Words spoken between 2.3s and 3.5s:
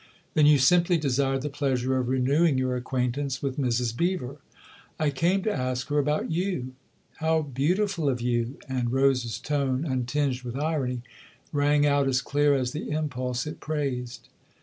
ing your acquaintance